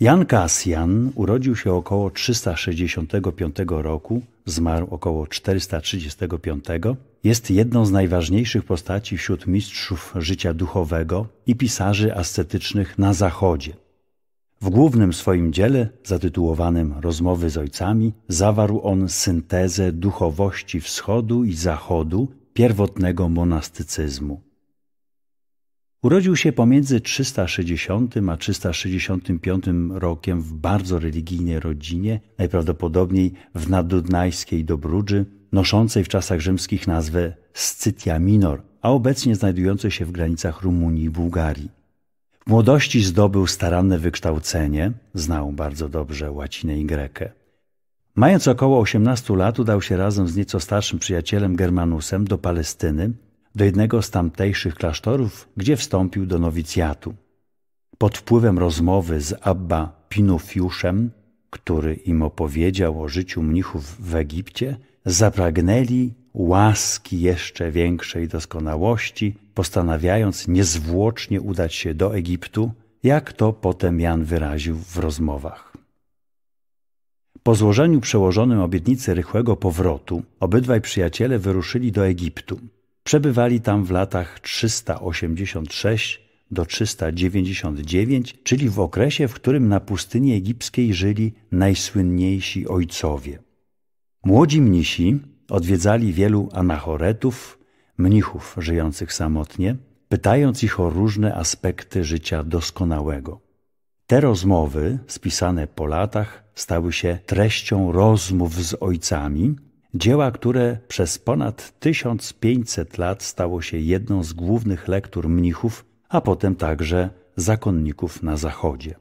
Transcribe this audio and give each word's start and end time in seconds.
Jan 0.00 0.26
Kasjan 0.26 1.12
urodził 1.14 1.56
się 1.56 1.72
około 1.72 2.10
365 2.10 3.56
roku, 3.68 4.22
zmarł 4.46 4.86
około 4.90 5.26
435. 5.26 6.64
Jest 7.24 7.50
jedną 7.50 7.86
z 7.86 7.90
najważniejszych 7.90 8.64
postaci 8.64 9.18
wśród 9.18 9.46
mistrzów 9.46 10.14
życia 10.16 10.54
duchowego 10.54 11.26
i 11.46 11.56
pisarzy 11.56 12.14
ascetycznych 12.14 12.98
na 12.98 13.12
Zachodzie. 13.14 13.72
W 14.60 14.70
głównym 14.70 15.12
swoim 15.12 15.52
dziele, 15.52 15.88
zatytułowanym 16.04 16.94
Rozmowy 17.00 17.50
z 17.50 17.56
Ojcami, 17.56 18.12
zawarł 18.28 18.80
on 18.82 19.08
syntezę 19.08 19.92
duchowości 19.92 20.80
wschodu 20.80 21.44
i 21.44 21.54
zachodu 21.54 22.28
pierwotnego 22.54 23.28
monastycyzmu. 23.28 24.47
Urodził 26.02 26.36
się 26.36 26.52
pomiędzy 26.52 27.00
360 27.00 28.14
a 28.30 28.36
365 28.36 29.64
rokiem 29.90 30.42
w 30.42 30.52
bardzo 30.52 30.98
religijnej 30.98 31.60
rodzinie, 31.60 32.20
najprawdopodobniej 32.38 33.32
w 33.54 33.70
naddunajskiej 33.70 34.64
Dobrudży, 34.64 35.26
noszącej 35.52 36.04
w 36.04 36.08
czasach 36.08 36.40
rzymskich 36.40 36.86
nazwę 36.86 37.34
Scytia 37.52 38.18
Minor, 38.18 38.62
a 38.82 38.90
obecnie 38.90 39.34
znajdującej 39.34 39.90
się 39.90 40.04
w 40.04 40.12
granicach 40.12 40.62
Rumunii 40.62 41.04
i 41.04 41.10
Bułgarii. 41.10 41.70
W 42.46 42.50
młodości 42.50 43.00
zdobył 43.00 43.46
staranne 43.46 43.98
wykształcenie, 43.98 44.92
znał 45.14 45.52
bardzo 45.52 45.88
dobrze 45.88 46.32
łacinę 46.32 46.78
i 46.78 46.84
grekę. 46.84 47.30
Mając 48.14 48.48
około 48.48 48.80
18 48.80 49.36
lat 49.36 49.58
udał 49.58 49.82
się 49.82 49.96
razem 49.96 50.28
z 50.28 50.36
nieco 50.36 50.60
starszym 50.60 50.98
przyjacielem 50.98 51.56
Germanusem 51.56 52.24
do 52.24 52.38
Palestyny, 52.38 53.12
do 53.58 53.64
jednego 53.64 54.02
z 54.02 54.10
tamtejszych 54.10 54.74
klasztorów, 54.74 55.48
gdzie 55.56 55.76
wstąpił 55.76 56.26
do 56.26 56.38
nowicjatu. 56.38 57.14
Pod 57.98 58.18
wpływem 58.18 58.58
rozmowy 58.58 59.20
z 59.20 59.34
Abba 59.40 60.06
Pinufiuszem, 60.08 61.10
który 61.50 61.94
im 61.94 62.22
opowiedział 62.22 63.02
o 63.02 63.08
życiu 63.08 63.42
mnichów 63.42 63.96
w 64.10 64.14
Egipcie, 64.14 64.76
zapragnęli 65.04 66.12
łaski 66.34 67.20
jeszcze 67.20 67.70
większej 67.70 68.28
doskonałości, 68.28 69.34
postanawiając 69.54 70.48
niezwłocznie 70.48 71.40
udać 71.40 71.74
się 71.74 71.94
do 71.94 72.16
Egiptu, 72.16 72.70
jak 73.02 73.32
to 73.32 73.52
potem 73.52 74.00
Jan 74.00 74.24
wyraził 74.24 74.76
w 74.76 74.96
rozmowach. 74.96 75.72
Po 77.42 77.54
złożeniu 77.54 78.00
przełożonym 78.00 78.60
obietnicy 78.60 79.14
rychłego 79.14 79.56
powrotu, 79.56 80.22
obydwaj 80.40 80.80
przyjaciele 80.80 81.38
wyruszyli 81.38 81.92
do 81.92 82.06
Egiptu. 82.06 82.58
Przebywali 83.08 83.60
tam 83.60 83.84
w 83.84 83.90
latach 83.90 84.40
386 84.40 86.22
do 86.50 86.66
399, 86.66 88.34
czyli 88.42 88.68
w 88.68 88.80
okresie, 88.80 89.28
w 89.28 89.34
którym 89.34 89.68
na 89.68 89.80
pustyni 89.80 90.34
egipskiej 90.34 90.94
żyli 90.94 91.34
najsłynniejsi 91.52 92.68
ojcowie. 92.68 93.38
Młodzi 94.24 94.60
mnisi 94.60 95.20
odwiedzali 95.50 96.12
wielu 96.12 96.48
anachoretów, 96.52 97.58
mnichów 97.98 98.56
żyjących 98.58 99.12
samotnie, 99.12 99.76
pytając 100.08 100.62
ich 100.62 100.80
o 100.80 100.90
różne 100.90 101.34
aspekty 101.34 102.04
życia 102.04 102.44
doskonałego. 102.44 103.40
Te 104.06 104.20
rozmowy, 104.20 104.98
spisane 105.06 105.66
po 105.66 105.86
latach, 105.86 106.44
stały 106.54 106.92
się 106.92 107.18
treścią 107.26 107.92
rozmów 107.92 108.54
z 108.54 108.74
ojcami, 108.80 109.56
dzieła, 109.94 110.30
które 110.30 110.78
przez 110.88 111.18
ponad 111.18 111.80
1500 111.80 112.98
lat 112.98 113.22
stało 113.22 113.62
się 113.62 113.78
jedną 113.78 114.24
z 114.24 114.32
głównych 114.32 114.88
lektur 114.88 115.28
mnichów, 115.28 115.84
a 116.08 116.20
potem 116.20 116.56
także 116.56 117.10
zakonników 117.36 118.22
na 118.22 118.36
Zachodzie. 118.36 118.94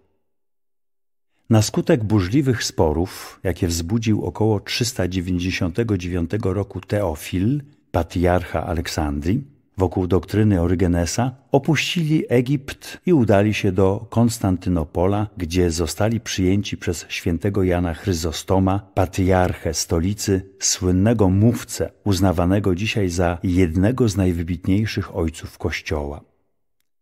Na 1.49 1.61
skutek 1.61 2.03
burzliwych 2.03 2.63
sporów, 2.63 3.39
jakie 3.43 3.67
wzbudził 3.67 4.25
około 4.25 4.59
399 4.59 6.31
roku 6.43 6.81
Teofil, 6.81 7.61
patriarcha 7.91 8.65
Aleksandrii, 8.65 9.56
wokół 9.77 10.07
doktryny 10.07 10.61
Orygenesa, 10.61 11.31
opuścili 11.51 12.23
Egipt 12.29 12.97
i 13.05 13.13
udali 13.13 13.53
się 13.53 13.71
do 13.71 14.07
Konstantynopola, 14.09 15.27
gdzie 15.37 15.71
zostali 15.71 16.19
przyjęci 16.19 16.77
przez 16.77 17.05
świętego 17.09 17.63
Jana 17.63 17.93
Chryzostoma, 17.93 18.79
patriarchę 18.93 19.73
stolicy, 19.73 20.49
słynnego 20.59 21.29
mówcę, 21.29 21.91
uznawanego 22.03 22.75
dzisiaj 22.75 23.09
za 23.09 23.37
jednego 23.43 24.09
z 24.09 24.17
najwybitniejszych 24.17 25.15
ojców 25.15 25.57
Kościoła. 25.57 26.21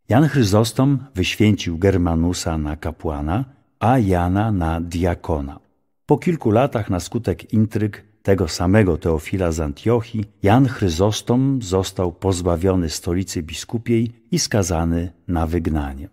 Jan 0.10 0.28
Chryzostom 0.28 1.00
wyświęcił 1.16 1.78
Germanusa 1.78 2.58
na 2.58 2.76
kapłana, 2.76 3.46
a 3.80 4.00
Jana 4.00 4.52
na 4.52 4.82
diakona. 4.82 5.60
Po 6.06 6.18
kilku 6.18 6.52
latach 6.52 6.90
na 6.90 7.00
skutek 7.00 7.54
intryg 7.54 8.15
tego 8.26 8.48
samego 8.48 8.98
Teofila 8.98 9.52
z 9.52 9.60
Antiochii, 9.60 10.26
Jan 10.44 10.68
Chryzostom 10.68 11.60
został 11.62 12.12
pozbawiony 12.12 12.90
stolicy 12.90 13.44
biskupiej 13.44 14.12
i 14.32 14.40
skazany 14.40 15.12
na 15.28 15.48
wygnanie. 15.48 16.10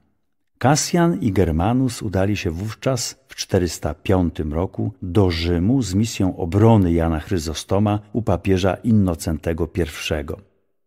Kasjan 0.58 1.20
i 1.20 1.32
Germanus 1.32 2.02
udali 2.02 2.36
się 2.36 2.50
wówczas 2.50 3.24
w 3.28 3.34
405 3.34 4.38
roku 4.50 4.92
do 5.02 5.30
Rzymu 5.30 5.82
z 5.82 5.94
misją 5.94 6.36
obrony 6.36 6.92
Jana 6.92 7.20
Chryzostoma 7.20 7.98
u 8.12 8.22
papieża 8.22 8.74
Innocentego 8.74 9.68
I. 9.76 9.82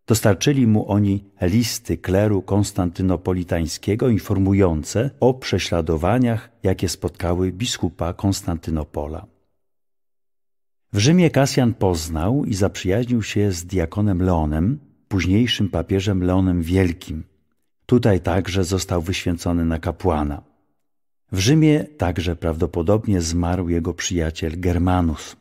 Dostarczyli 0.07 0.67
mu 0.67 0.91
oni 0.91 1.23
listy 1.41 1.97
kleru 1.97 2.41
konstantynopolitańskiego 2.41 4.09
informujące 4.09 5.09
o 5.19 5.33
prześladowaniach, 5.33 6.49
jakie 6.63 6.89
spotkały 6.89 7.51
biskupa 7.51 8.13
Konstantynopola. 8.13 9.34
W 10.95 10.97
Rzymie 10.97 11.29
Kasjan 11.29 11.73
poznał 11.73 12.45
i 12.45 12.53
zaprzyjaźnił 12.53 13.23
się 13.23 13.51
z 13.51 13.65
diakonem 13.65 14.21
Leonem, 14.21 14.79
późniejszym 15.07 15.69
papieżem 15.69 16.23
Leonem 16.23 16.61
Wielkim. 16.61 17.23
Tutaj 17.85 18.21
także 18.21 18.63
został 18.63 19.01
wyświęcony 19.01 19.65
na 19.65 19.79
kapłana. 19.79 20.41
W 21.31 21.39
Rzymie 21.39 21.83
także 21.97 22.35
prawdopodobnie 22.35 23.21
zmarł 23.21 23.69
jego 23.69 23.93
przyjaciel 23.93 24.59
Germanus. 24.59 25.35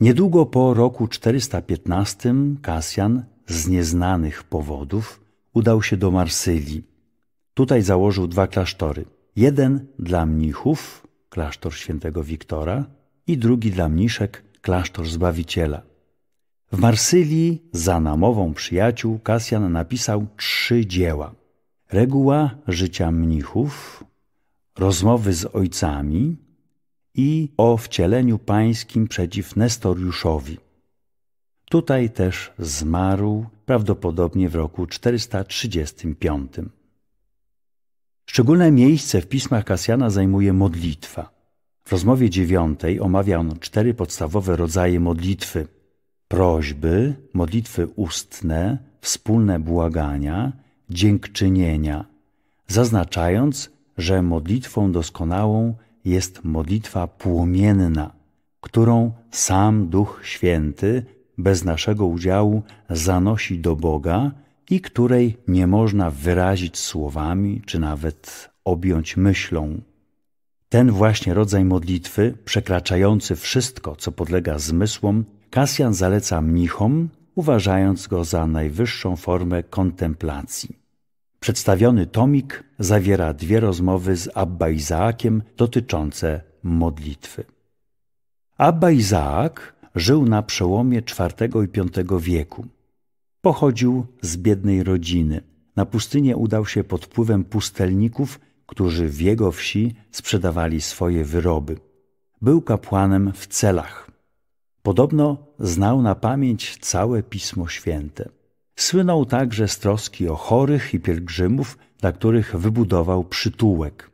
Niedługo 0.00 0.46
po 0.46 0.74
roku 0.74 1.08
415 1.08 2.34
Kasjan 2.62 3.24
z 3.46 3.68
nieznanych 3.68 4.44
powodów 4.44 5.20
udał 5.54 5.82
się 5.82 5.96
do 5.96 6.10
Marsylii. 6.10 6.84
Tutaj 7.54 7.82
założył 7.82 8.26
dwa 8.26 8.46
klasztory. 8.46 9.04
Jeden 9.36 9.86
dla 9.98 10.26
mnichów, 10.26 11.06
klasztor 11.28 11.74
świętego 11.74 12.24
Wiktora, 12.24 12.84
i 13.26 13.38
drugi 13.38 13.70
dla 13.70 13.88
mniszek, 13.88 14.47
klasztor 14.62 15.06
Zbawiciela. 15.06 15.82
W 16.72 16.78
Marsylii 16.78 17.62
za 17.72 18.00
namową 18.00 18.54
przyjaciół 18.54 19.18
Kasjan 19.18 19.72
napisał 19.72 20.26
trzy 20.36 20.86
dzieła. 20.86 21.34
Reguła 21.90 22.50
życia 22.68 23.10
mnichów, 23.10 24.04
rozmowy 24.78 25.32
z 25.32 25.44
ojcami 25.44 26.36
i 27.14 27.52
o 27.56 27.76
wcieleniu 27.76 28.38
pańskim 28.38 29.08
przeciw 29.08 29.56
Nestoriuszowi. 29.56 30.58
Tutaj 31.70 32.10
też 32.10 32.52
zmarł 32.58 33.46
prawdopodobnie 33.66 34.48
w 34.48 34.54
roku 34.54 34.86
435. 34.86 36.52
Szczególne 38.26 38.70
miejsce 38.70 39.20
w 39.20 39.26
pismach 39.26 39.64
Kasjana 39.64 40.10
zajmuje 40.10 40.52
modlitwa. 40.52 41.37
W 41.88 41.92
rozmowie 41.92 42.30
dziewiątej 42.30 43.00
omawia 43.00 43.38
on 43.38 43.58
cztery 43.60 43.94
podstawowe 43.94 44.56
rodzaje 44.56 45.00
modlitwy: 45.00 45.66
prośby, 46.28 47.14
modlitwy 47.34 47.86
ustne, 47.86 48.78
wspólne 49.00 49.60
błagania, 49.60 50.52
dziękczynienia, 50.90 52.04
zaznaczając, 52.66 53.70
że 53.98 54.22
modlitwą 54.22 54.92
doskonałą 54.92 55.74
jest 56.04 56.44
modlitwa 56.44 57.06
płomienna, 57.06 58.12
którą 58.60 59.12
sam 59.30 59.88
Duch 59.88 60.20
Święty 60.24 61.04
bez 61.38 61.64
naszego 61.64 62.06
udziału 62.06 62.62
zanosi 62.90 63.58
do 63.58 63.76
Boga 63.76 64.30
i 64.70 64.80
której 64.80 65.36
nie 65.48 65.66
można 65.66 66.10
wyrazić 66.10 66.78
słowami 66.78 67.62
czy 67.66 67.78
nawet 67.78 68.50
objąć 68.64 69.16
myślą. 69.16 69.80
Ten 70.68 70.90
właśnie 70.90 71.34
rodzaj 71.34 71.64
modlitwy, 71.64 72.34
przekraczający 72.44 73.36
wszystko, 73.36 73.96
co 73.96 74.12
podlega 74.12 74.58
zmysłom, 74.58 75.24
Kasjan 75.50 75.94
zaleca 75.94 76.42
mnichom, 76.42 77.08
uważając 77.34 78.06
go 78.06 78.24
za 78.24 78.46
najwyższą 78.46 79.16
formę 79.16 79.62
kontemplacji. 79.62 80.76
Przedstawiony 81.40 82.06
tomik 82.06 82.64
zawiera 82.78 83.34
dwie 83.34 83.60
rozmowy 83.60 84.16
z 84.16 84.28
Abba 84.34 84.68
Izaakiem 84.68 85.42
dotyczące 85.56 86.40
modlitwy. 86.62 87.44
Abba 88.58 88.90
Izaak 88.90 89.74
żył 89.94 90.24
na 90.24 90.42
przełomie 90.42 90.98
IV 90.98 91.48
i 91.64 92.04
V 92.04 92.20
wieku. 92.20 92.66
Pochodził 93.40 94.06
z 94.22 94.36
biednej 94.36 94.82
rodziny. 94.82 95.40
Na 95.76 95.86
pustynię 95.86 96.36
udał 96.36 96.66
się 96.66 96.84
pod 96.84 97.04
wpływem 97.04 97.44
pustelników, 97.44 98.40
którzy 98.68 99.08
w 99.08 99.20
jego 99.20 99.52
wsi 99.52 99.94
sprzedawali 100.10 100.80
swoje 100.80 101.24
wyroby. 101.24 101.76
Był 102.42 102.62
kapłanem 102.62 103.32
w 103.32 103.46
celach. 103.46 104.10
Podobno 104.82 105.46
znał 105.58 106.02
na 106.02 106.14
pamięć 106.14 106.76
całe 106.80 107.22
Pismo 107.22 107.68
Święte. 107.68 108.28
Słynął 108.76 109.24
także 109.26 109.68
z 109.68 109.78
troski 109.78 110.28
o 110.28 110.34
chorych 110.36 110.94
i 110.94 111.00
pielgrzymów, 111.00 111.78
dla 112.00 112.12
których 112.12 112.56
wybudował 112.56 113.24
przytułek. 113.24 114.10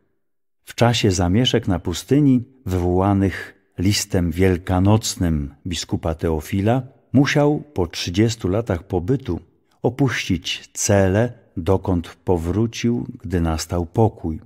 W 0.64 0.74
czasie 0.74 1.10
zamieszek 1.10 1.68
na 1.68 1.78
pustyni, 1.78 2.44
wywołanych 2.66 3.54
listem 3.78 4.30
wielkanocnym 4.30 5.54
biskupa 5.66 6.14
Teofila, 6.14 6.82
musiał 7.12 7.62
po 7.74 7.86
trzydziestu 7.86 8.48
latach 8.48 8.82
pobytu 8.82 9.40
opuścić 9.82 10.70
cele, 10.72 11.32
dokąd 11.56 12.08
powrócił, 12.24 13.06
gdy 13.22 13.40
nastał 13.40 13.86
pokój. 13.86 14.40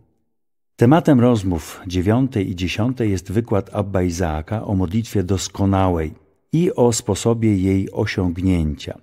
Tematem 0.77 1.21
rozmów 1.21 1.81
dziewiątej 1.87 2.51
i 2.51 2.57
dziesiątej 2.57 3.11
jest 3.11 3.33
wykład 3.33 3.71
Abba 3.75 4.03
Izaaka 4.03 4.65
o 4.65 4.75
modlitwie 4.75 5.23
doskonałej 5.23 6.15
i 6.53 6.73
o 6.73 6.93
sposobie 6.93 7.57
jej 7.57 7.93
osiągnięcia. 7.93 8.99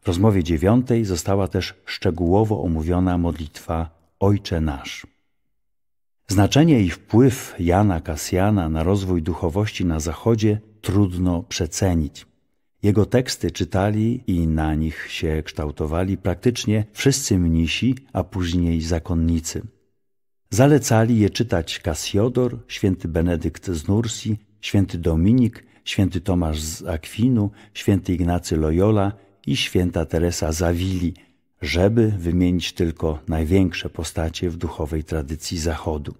W 0.00 0.06
rozmowie 0.06 0.44
dziewiątej 0.44 1.04
została 1.04 1.48
też 1.48 1.74
szczegółowo 1.84 2.62
omówiona 2.62 3.18
modlitwa 3.18 3.90
Ojcze 4.20 4.60
Nasz. 4.60 5.06
Znaczenie 6.28 6.80
i 6.80 6.90
wpływ 6.90 7.54
Jana 7.58 8.00
Kasjana 8.00 8.68
na 8.68 8.82
rozwój 8.82 9.22
duchowości 9.22 9.84
na 9.84 10.00
Zachodzie 10.00 10.60
trudno 10.80 11.42
przecenić. 11.42 12.26
Jego 12.82 13.06
teksty 13.06 13.50
czytali 13.50 14.20
i 14.26 14.46
na 14.46 14.74
nich 14.74 15.06
się 15.10 15.42
kształtowali 15.44 16.16
praktycznie 16.16 16.84
wszyscy 16.92 17.38
mnisi, 17.38 17.94
a 18.12 18.24
później 18.24 18.80
zakonnicy. 18.80 19.62
Zalecali 20.50 21.18
je 21.18 21.30
czytać 21.30 21.78
Kasiodor, 21.78 22.58
święty 22.68 23.08
Benedykt 23.08 23.70
z 23.70 23.88
Nursi, 23.88 24.38
święty 24.60 24.98
Dominik, 24.98 25.64
święty 25.84 26.20
Tomasz 26.20 26.60
z 26.60 26.86
Akwinu, 26.86 27.50
święty 27.74 28.14
Ignacy 28.14 28.56
Loyola 28.56 29.12
i 29.46 29.56
święta 29.56 30.06
Teresa 30.06 30.52
Zawili, 30.52 31.14
żeby 31.62 32.08
wymienić 32.18 32.72
tylko 32.72 33.18
największe 33.28 33.90
postacie 33.90 34.50
w 34.50 34.56
duchowej 34.56 35.04
tradycji 35.04 35.58
Zachodu. 35.58 36.14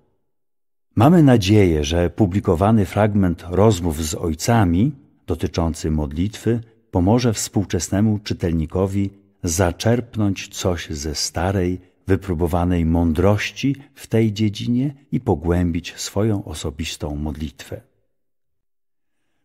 Mamy 0.94 1.22
nadzieję, 1.22 1.84
że 1.84 2.10
publikowany 2.10 2.86
fragment 2.86 3.44
rozmów 3.50 4.04
z 4.04 4.14
ojcami 4.14 4.92
dotyczący 5.26 5.90
modlitwy 5.90 6.60
pomoże 6.90 7.32
współczesnemu 7.32 8.18
czytelnikowi 8.18 9.10
zaczerpnąć 9.42 10.48
coś 10.48 10.90
ze 10.90 11.14
starej, 11.14 11.80
wypróbowanej 12.06 12.86
mądrości 12.86 13.76
w 13.94 14.06
tej 14.06 14.32
dziedzinie 14.32 14.94
i 15.12 15.20
pogłębić 15.20 15.94
swoją 15.96 16.44
osobistą 16.44 17.16
modlitwę. 17.16 17.80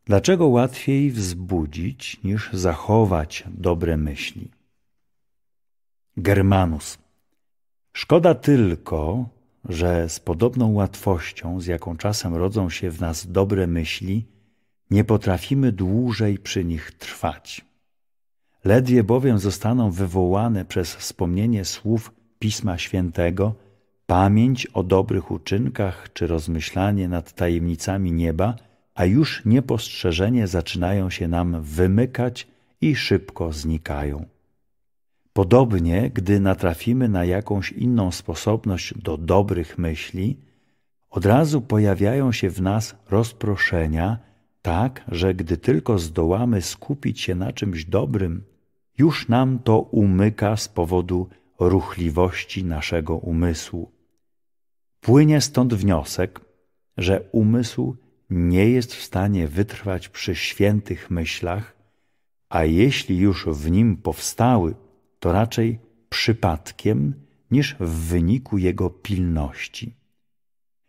Dlaczego 0.06 0.48
łatwiej 0.48 1.12
wzbudzić 1.12 2.24
niż 2.24 2.54
zachować 2.54 3.44
dobre 3.48 3.98
myśli? 3.98 4.52
Germanus. 6.18 6.98
Szkoda 7.94 8.36
tylko, 8.36 9.30
że 9.70 10.10
z 10.10 10.20
podobną 10.20 10.74
łatwością, 10.74 11.62
z 11.62 11.66
jaką 11.66 11.98
czasem 11.98 12.36
rodzą 12.36 12.70
się 12.70 12.92
w 12.92 13.00
nas 13.02 13.32
dobre 13.32 13.68
myśli, 13.68 14.26
nie 14.92 15.04
potrafimy 15.04 15.72
dłużej 15.72 16.38
przy 16.38 16.66
nich 16.66 16.92
trwać. 16.92 17.66
Ledwie 18.66 19.04
bowiem 19.04 19.40
zostaną 19.40 19.92
wywołane 19.92 20.66
przez 20.66 20.96
wspomnienie 20.96 21.66
słów 21.66 22.12
Pisma 22.40 22.78
Świętego, 22.78 23.56
pamięć 24.06 24.66
o 24.66 24.84
dobrych 24.84 25.32
uczynkach 25.32 26.14
czy 26.14 26.28
rozmyślanie 26.28 27.10
nad 27.10 27.34
tajemnicami 27.34 28.12
nieba, 28.12 28.56
a 28.96 29.06
już 29.06 29.46
niepostrzeżenie 29.46 30.48
zaczynają 30.48 31.10
się 31.10 31.28
nam 31.28 31.62
wymykać 31.62 32.48
i 32.82 32.96
szybko 32.96 33.54
znikają. 33.54 34.26
Podobnie, 35.34 36.10
gdy 36.10 36.40
natrafimy 36.40 37.10
na 37.10 37.26
jakąś 37.26 37.72
inną 37.72 38.12
sposobność 38.12 38.94
do 38.98 39.18
dobrych 39.18 39.78
myśli, 39.78 40.38
od 41.10 41.26
razu 41.26 41.62
pojawiają 41.62 42.32
się 42.32 42.50
w 42.50 42.62
nas 42.62 42.96
rozproszenia, 43.10 44.20
tak, 44.68 45.04
że 45.08 45.34
gdy 45.34 45.58
tylko 45.58 46.00
zdołamy 46.00 46.62
skupić 46.62 47.22
się 47.22 47.36
na 47.36 47.54
czymś 47.54 47.86
dobrym, 47.86 48.44
już 48.98 49.28
nam 49.28 49.60
to 49.60 49.80
umyka 49.80 50.58
z 50.58 50.68
powodu 50.68 51.30
ruchliwości 51.60 52.66
naszego 52.66 53.16
umysłu. 53.16 53.92
Płynie 55.02 55.42
stąd 55.42 55.74
wniosek, 55.74 56.42
że 56.98 57.22
umysł 57.32 57.96
nie 58.30 58.70
jest 58.70 58.96
w 58.96 59.04
stanie 59.04 59.48
wytrwać 59.48 60.10
przy 60.10 60.36
świętych 60.36 61.12
myślach, 61.12 61.76
a 62.50 62.64
jeśli 62.64 63.18
już 63.18 63.46
w 63.46 63.72
nim 63.72 63.98
powstały, 63.98 64.76
to 65.20 65.32
raczej 65.32 65.80
przypadkiem 66.10 67.14
niż 67.52 67.76
w 67.80 67.90
wyniku 67.90 68.58
jego 68.58 68.90
pilności. 68.90 69.96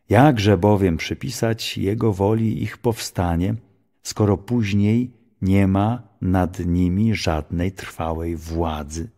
Jakże 0.09 0.59
bowiem 0.59 0.97
przypisać 0.97 1.79
jego 1.79 2.13
woli 2.13 2.63
ich 2.63 2.79
powstanie, 2.79 3.55
skoro 4.03 4.37
później 4.37 5.13
nie 5.43 5.67
ma 5.67 6.03
nad 6.21 6.67
nimi 6.67 7.15
żadnej 7.15 7.73
trwałej 7.73 8.37
władzy? 8.37 9.11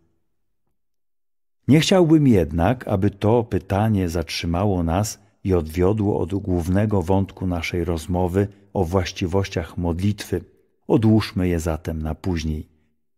Nie 1.68 1.80
chciałbym 1.80 2.26
jednak, 2.26 2.88
aby 2.88 3.10
to 3.10 3.44
pytanie 3.44 4.08
zatrzymało 4.08 4.82
nas 4.82 5.20
i 5.44 5.54
odwiodło 5.54 6.20
od 6.20 6.34
głównego 6.34 7.02
wątku 7.02 7.46
naszej 7.46 7.84
rozmowy 7.84 8.48
o 8.72 8.84
właściwościach 8.84 9.78
modlitwy. 9.78 10.44
Odłóżmy 10.86 11.48
je 11.48 11.60
zatem 11.60 12.02
na 12.02 12.14
później. 12.14 12.68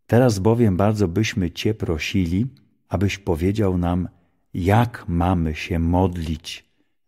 Teraz 0.06 0.38
bowiem 0.38 0.76
bardzo 0.76 1.08
byśmy 1.08 1.50
Cię 1.50 1.74
prosili, 1.74 2.46
abyś 2.88 3.18
powiedział 3.18 3.78
nam, 3.78 4.08
jak 4.54 5.04
mamy 5.08 5.54
się 5.54 5.78
modlić, 5.78 6.64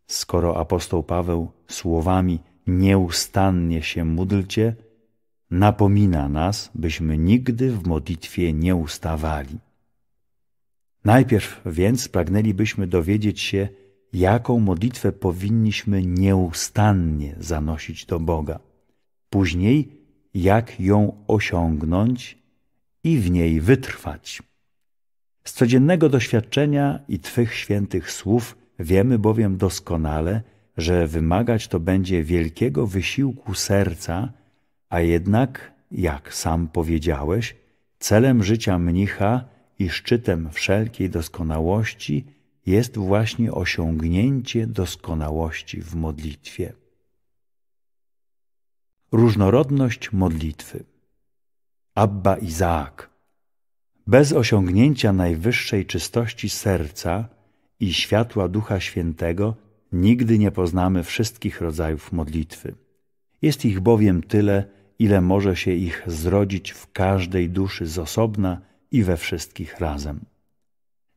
skoro 0.07 0.57
apostoł 0.57 1.03
Paweł 1.03 1.53
słowami 1.69 2.41
nieustannie 2.67 3.83
się 3.83 4.05
módlcie, 4.05 4.75
napomina 5.51 6.29
nas, 6.29 6.71
byśmy 6.75 7.19
nigdy 7.19 7.71
w 7.71 7.87
modlitwie 7.87 8.53
nie 8.53 8.77
ustawali. 8.77 9.59
Najpierw 11.05 11.61
więc 11.67 12.09
pragnęlibyśmy 12.09 12.87
dowiedzieć 12.87 13.41
się, 13.41 13.69
jaką 14.13 14.61
modlitwę 14.61 15.13
powinniśmy 15.13 16.03
nieustannie 16.07 17.37
zanosić 17.41 18.07
do 18.07 18.21
Boga. 18.21 18.61
Później, 19.31 20.05
jak 20.35 20.81
ją 20.81 21.25
osiągnąć 21.27 22.39
i 23.05 23.19
w 23.19 23.31
niej 23.31 23.61
wytrwać. 23.61 24.43
Z 25.45 25.53
codziennego 25.53 26.09
doświadczenia 26.09 27.01
i 27.09 27.19
Twych 27.19 27.55
świętych 27.55 28.11
słów 28.11 28.57
wiemy 28.79 29.19
bowiem 29.19 29.57
doskonale, 29.57 30.43
że 30.77 31.07
wymagać 31.07 31.69
to 31.69 31.81
będzie 31.81 32.23
wielkiego 32.23 32.87
wysiłku 32.87 33.55
serca, 33.55 34.33
a 34.89 35.01
jednak, 35.01 35.73
jak 35.91 36.35
sam 36.35 36.69
powiedziałeś, 36.69 37.57
celem 37.99 38.45
życia 38.45 38.79
mnicha 38.79 39.45
i 39.79 39.89
szczytem 39.89 40.51
wszelkiej 40.53 41.11
doskonałości 41.11 42.25
jest 42.67 42.97
właśnie 42.97 43.53
osiągnięcie 43.53 44.67
doskonałości 44.67 45.81
w 45.83 45.95
modlitwie. 45.95 46.73
Różnorodność 49.13 50.13
modlitwy. 50.13 50.85
Abba 51.95 52.37
Izaak. 52.37 53.11
Bez 54.07 54.33
osiągnięcia 54.33 55.13
najwyższej 55.13 55.87
czystości 55.87 56.49
serca 56.51 57.29
i 57.81 57.95
światła 57.95 58.49
Ducha 58.49 58.81
Świętego 58.81 59.55
nigdy 59.95 60.39
nie 60.39 60.51
poznamy 60.51 61.03
wszystkich 61.03 61.61
rodzajów 61.61 62.13
modlitwy. 62.13 62.75
Jest 63.43 63.65
ich 63.65 63.81
bowiem 63.81 64.23
tyle, 64.23 64.65
ile 64.99 65.21
może 65.21 65.57
się 65.57 65.73
ich 65.73 66.03
zrodzić 66.07 66.71
w 66.71 66.93
każdej 66.93 67.51
duszy 67.51 67.87
z 67.87 67.99
osobna 67.99 68.61
i 68.91 69.03
we 69.03 69.17
wszystkich 69.17 69.81
razem. 69.81 70.21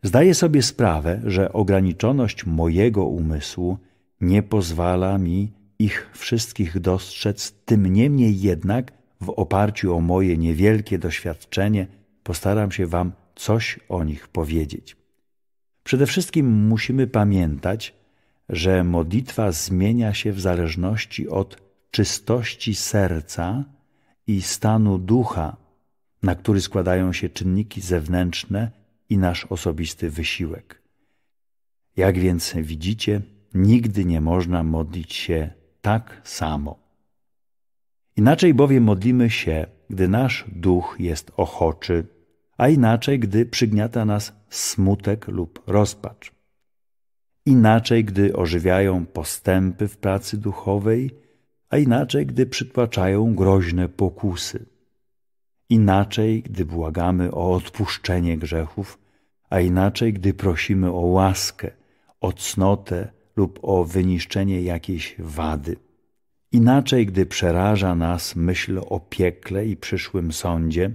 Zdaję 0.03 0.33
sobie 0.33 0.61
sprawę, 0.61 1.21
że 1.25 1.53
ograniczoność 1.53 2.45
mojego 2.45 3.05
umysłu 3.05 3.77
nie 4.21 4.43
pozwala 4.43 5.17
mi 5.17 5.51
ich 5.79 6.09
wszystkich 6.13 6.79
dostrzec, 6.79 7.51
tym 7.65 7.93
niemniej 7.93 8.41
jednak 8.41 8.91
w 9.21 9.29
oparciu 9.29 9.95
o 9.95 10.01
moje 10.01 10.37
niewielkie 10.37 10.99
doświadczenie 10.99 11.87
postaram 12.23 12.71
się 12.71 12.87
Wam 12.87 13.11
coś 13.35 13.79
o 13.89 14.03
nich 14.03 14.27
powiedzieć. 14.27 14.97
Przede 15.83 16.05
wszystkim 16.05 16.67
musimy 16.67 17.07
pamiętać, 17.07 17.96
że 18.49 18.83
modlitwa 18.83 19.51
zmienia 19.51 20.13
się 20.13 20.33
w 20.33 20.41
zależności 20.41 21.29
od 21.29 21.61
czystości 21.91 22.75
serca 22.75 23.65
i 24.27 24.41
stanu 24.41 24.97
ducha, 24.97 25.57
na 26.23 26.35
który 26.35 26.61
składają 26.61 27.13
się 27.13 27.29
czynniki 27.29 27.81
zewnętrzne 27.81 28.71
i 29.09 29.17
nasz 29.17 29.45
osobisty 29.45 30.09
wysiłek. 30.09 30.81
Jak 31.97 32.19
więc 32.19 32.53
widzicie, 32.55 33.21
nigdy 33.53 34.05
nie 34.05 34.21
można 34.21 34.63
modlić 34.63 35.13
się 35.13 35.49
tak 35.81 36.21
samo. 36.23 36.79
Inaczej 38.15 38.53
bowiem 38.53 38.83
modlimy 38.83 39.29
się, 39.29 39.65
gdy 39.89 40.07
nasz 40.07 40.45
duch 40.47 40.95
jest 40.99 41.31
ochoczy, 41.37 42.05
a 42.57 42.69
inaczej, 42.69 43.19
gdy 43.19 43.45
przygniata 43.45 44.05
nas 44.05 44.33
smutek 44.49 45.27
lub 45.27 45.63
rozpacz. 45.67 46.36
Inaczej, 47.47 48.03
gdy 48.03 48.35
ożywiają 48.35 49.05
postępy 49.05 49.87
w 49.87 49.97
pracy 49.97 50.37
duchowej, 50.37 51.11
a 51.69 51.77
inaczej, 51.77 52.25
gdy 52.25 52.45
przytłaczają 52.45 53.35
groźne 53.35 53.89
pokusy. 53.89 54.65
Inaczej, 55.69 56.43
gdy 56.43 56.65
błagamy 56.65 57.31
o 57.31 57.53
odpuszczenie 57.53 58.37
grzechów, 58.37 58.99
a 59.49 59.59
inaczej, 59.59 60.13
gdy 60.13 60.33
prosimy 60.33 60.91
o 60.91 60.99
łaskę, 60.99 61.71
o 62.21 62.33
cnotę 62.33 63.07
lub 63.35 63.59
o 63.61 63.83
wyniszczenie 63.83 64.61
jakiejś 64.61 65.15
wady. 65.19 65.75
Inaczej, 66.51 67.05
gdy 67.05 67.25
przeraża 67.25 67.95
nas 67.95 68.35
myśl 68.35 68.81
o 68.89 68.99
piekle 68.99 69.65
i 69.65 69.77
przyszłym 69.77 70.31
sądzie, 70.31 70.91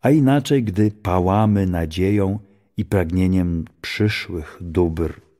a 0.00 0.10
inaczej, 0.10 0.64
gdy 0.64 0.90
pałamy 0.90 1.66
nadzieją 1.66 2.38
i 2.76 2.84
pragnieniem 2.84 3.64
przyszłych 3.80 4.58
dóbr. 4.60 5.31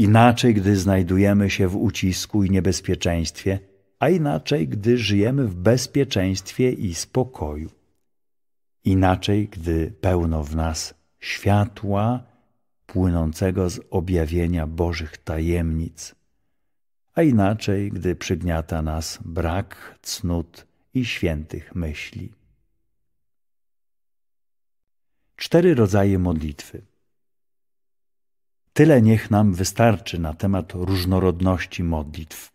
Inaczej, 0.00 0.54
gdy 0.54 0.76
znajdujemy 0.76 1.50
się 1.50 1.68
w 1.68 1.76
ucisku 1.76 2.44
i 2.44 2.50
niebezpieczeństwie, 2.50 3.58
a 3.98 4.08
inaczej, 4.08 4.68
gdy 4.68 4.98
żyjemy 4.98 5.48
w 5.48 5.54
bezpieczeństwie 5.54 6.72
i 6.72 6.94
spokoju. 6.94 7.70
Inaczej, 8.84 9.48
gdy 9.48 9.90
pełno 10.00 10.44
w 10.44 10.56
nas 10.56 10.94
światła 11.18 12.22
płynącego 12.86 13.70
z 13.70 13.80
objawienia 13.90 14.66
Bożych 14.66 15.18
tajemnic, 15.18 16.14
a 17.14 17.22
inaczej, 17.22 17.90
gdy 17.90 18.16
przygniata 18.16 18.82
nas 18.82 19.18
brak 19.24 19.98
cnót 20.02 20.66
i 20.94 21.04
świętych 21.04 21.74
myśli. 21.74 22.32
Cztery 25.36 25.74
rodzaje 25.74 26.18
modlitwy. 26.18 26.89
Tyle 28.80 29.02
niech 29.02 29.30
nam 29.30 29.52
wystarczy 29.54 30.18
na 30.18 30.34
temat 30.34 30.72
różnorodności 30.74 31.84
modlitw. 31.84 32.52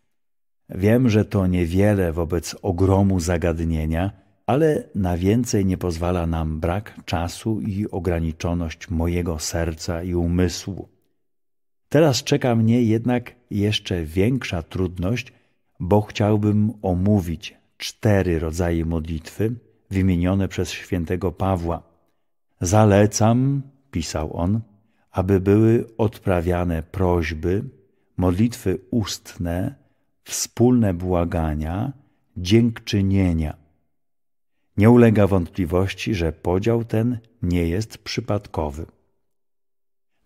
Wiem, 0.68 1.08
że 1.08 1.24
to 1.24 1.46
niewiele 1.46 2.12
wobec 2.12 2.56
ogromu 2.62 3.20
zagadnienia, 3.20 4.10
ale 4.46 4.88
na 4.94 5.16
więcej 5.16 5.66
nie 5.66 5.78
pozwala 5.78 6.26
nam 6.26 6.60
brak 6.60 6.94
czasu 7.04 7.60
i 7.60 7.90
ograniczoność 7.90 8.90
mojego 8.90 9.38
serca 9.38 10.02
i 10.02 10.14
umysłu. 10.14 10.88
Teraz 11.88 12.24
czeka 12.24 12.54
mnie 12.54 12.82
jednak 12.82 13.34
jeszcze 13.50 14.04
większa 14.04 14.62
trudność, 14.62 15.32
bo 15.80 16.00
chciałbym 16.00 16.72
omówić 16.82 17.54
cztery 17.78 18.38
rodzaje 18.38 18.84
modlitwy 18.84 19.54
wymienione 19.90 20.48
przez 20.48 20.70
świętego 20.70 21.32
Pawła. 21.32 21.82
Zalecam, 22.60 23.62
pisał 23.90 24.36
on, 24.36 24.60
aby 25.16 25.40
były 25.40 25.84
odprawiane 25.98 26.82
prośby, 26.82 27.64
modlitwy 28.16 28.78
ustne, 28.90 29.74
wspólne 30.24 30.94
błagania, 30.94 31.92
dziękczynienia. 32.36 33.56
Nie 34.76 34.90
ulega 34.90 35.26
wątpliwości, 35.26 36.14
że 36.14 36.32
podział 36.32 36.84
ten 36.84 37.18
nie 37.42 37.68
jest 37.68 37.98
przypadkowy. 37.98 38.86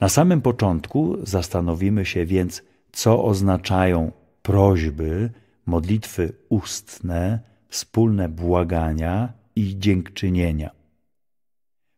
Na 0.01 0.09
samym 0.09 0.41
początku 0.43 1.17
zastanowimy 1.23 2.05
się 2.07 2.27
więc, 2.27 2.63
co 2.93 3.25
oznaczają 3.25 4.13
prośby, 4.43 5.31
modlitwy 5.67 6.33
ustne, 6.49 7.41
wspólne 7.69 8.29
błagania 8.29 9.33
i 9.57 9.79
dziękczynienia. 9.79 10.71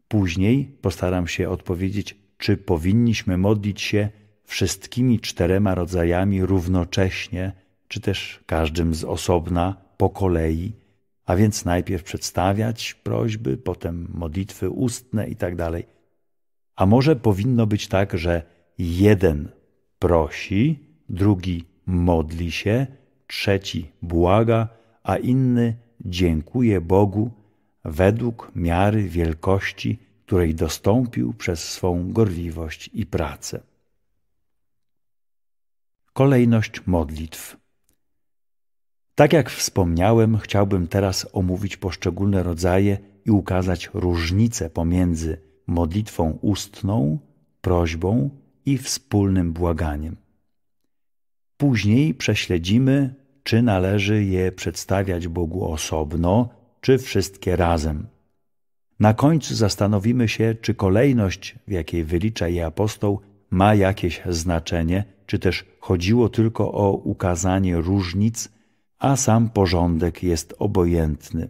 Później 0.08 0.76
postaram 0.82 1.26
się 1.26 1.48
odpowiedzieć, 1.48 2.22
czy 2.42 2.56
powinniśmy 2.56 3.38
modlić 3.38 3.80
się 3.82 4.08
wszystkimi 4.44 5.20
czterema 5.20 5.74
rodzajami 5.74 6.46
równocześnie, 6.46 7.52
czy 7.88 8.00
też 8.00 8.40
każdym 8.46 8.94
z 8.94 9.04
osobna, 9.04 9.76
po 9.96 10.10
kolei, 10.10 10.72
a 11.26 11.36
więc 11.36 11.64
najpierw 11.64 12.02
przedstawiać 12.02 12.94
prośby, 12.94 13.56
potem 13.56 14.08
modlitwy 14.14 14.70
ustne 14.70 15.28
i 15.28 15.36
tak. 15.36 15.54
A 16.76 16.86
może 16.86 17.16
powinno 17.16 17.66
być 17.66 17.88
tak, 17.88 18.18
że 18.18 18.42
jeden 18.78 19.48
prosi, 19.98 20.78
drugi 21.08 21.64
modli 21.86 22.50
się, 22.50 22.86
trzeci 23.26 23.90
błaga, 24.02 24.68
a 25.02 25.16
inny 25.16 25.76
dziękuje 26.00 26.80
Bogu 26.80 27.30
według 27.84 28.52
miary 28.54 29.08
wielkości, 29.08 29.98
której 30.32 30.54
dostąpił 30.54 31.34
przez 31.34 31.68
swą 31.68 32.12
gorliwość 32.12 32.90
i 32.92 33.06
pracę. 33.06 33.60
Kolejność 36.12 36.86
modlitw. 36.86 37.56
Tak 39.14 39.32
jak 39.32 39.50
wspomniałem, 39.50 40.38
chciałbym 40.38 40.88
teraz 40.88 41.26
omówić 41.32 41.76
poszczególne 41.76 42.42
rodzaje 42.42 42.98
i 43.24 43.30
ukazać 43.30 43.90
różnice 43.94 44.70
pomiędzy 44.70 45.40
modlitwą 45.66 46.38
ustną, 46.42 47.18
prośbą 47.60 48.30
i 48.66 48.78
wspólnym 48.78 49.52
błaganiem. 49.52 50.16
Później 51.56 52.14
prześledzimy, 52.14 53.14
czy 53.42 53.62
należy 53.62 54.24
je 54.24 54.52
przedstawiać 54.52 55.28
Bogu 55.28 55.72
osobno, 55.72 56.48
czy 56.80 56.98
wszystkie 56.98 57.56
razem. 57.56 58.06
Na 59.02 59.14
końcu 59.14 59.54
zastanowimy 59.54 60.28
się, 60.28 60.54
czy 60.60 60.74
kolejność, 60.74 61.54
w 61.68 61.70
jakiej 61.70 62.04
wylicza 62.04 62.48
je 62.48 62.66
apostoł, 62.66 63.20
ma 63.50 63.74
jakieś 63.74 64.22
znaczenie, 64.28 65.04
czy 65.26 65.38
też 65.38 65.64
chodziło 65.80 66.28
tylko 66.28 66.72
o 66.72 66.92
ukazanie 66.92 67.76
różnic, 67.76 68.48
a 68.98 69.16
sam 69.16 69.50
porządek 69.50 70.22
jest 70.22 70.54
obojętny. 70.58 71.48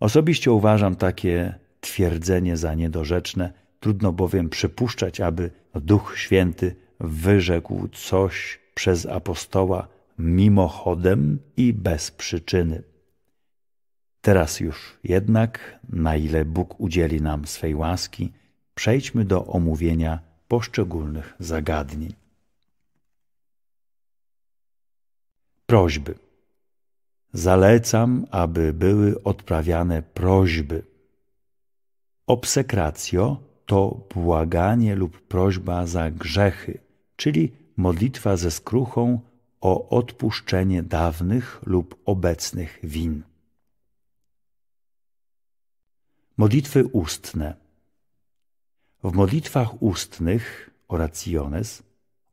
Osobiście 0.00 0.52
uważam 0.52 0.96
takie 0.96 1.54
twierdzenie 1.80 2.56
za 2.56 2.74
niedorzeczne, 2.74 3.52
trudno 3.80 4.12
bowiem 4.12 4.48
przypuszczać, 4.48 5.20
aby 5.20 5.50
Duch 5.74 6.14
Święty 6.18 6.76
wyrzekł 7.00 7.88
coś 7.88 8.60
przez 8.74 9.06
apostoła 9.06 9.88
mimochodem 10.18 11.38
i 11.56 11.72
bez 11.72 12.10
przyczyny. 12.10 12.95
Teraz 14.26 14.60
już 14.60 14.98
jednak, 15.04 15.78
na 15.88 16.16
ile 16.16 16.44
Bóg 16.44 16.80
udzieli 16.80 17.22
nam 17.22 17.46
swej 17.46 17.74
łaski, 17.74 18.32
przejdźmy 18.74 19.24
do 19.24 19.46
omówienia 19.46 20.18
poszczególnych 20.48 21.34
zagadnień. 21.38 22.14
Prośby. 25.66 26.14
Zalecam, 27.32 28.26
aby 28.30 28.72
były 28.72 29.22
odprawiane 29.22 30.02
prośby. 30.02 30.82
Obsekratio 32.26 33.40
to 33.66 34.06
błaganie 34.14 34.94
lub 34.94 35.20
prośba 35.20 35.86
za 35.86 36.10
grzechy, 36.10 36.78
czyli 37.16 37.52
modlitwa 37.76 38.36
ze 38.36 38.50
skruchą 38.50 39.20
o 39.60 39.88
odpuszczenie 39.88 40.82
dawnych 40.82 41.60
lub 41.66 42.02
obecnych 42.04 42.78
win. 42.82 43.22
Modlitwy 46.38 46.84
ustne. 46.84 47.54
W 49.04 49.12
modlitwach 49.12 49.82
ustnych, 49.82 50.70
oraciones, 50.88 51.82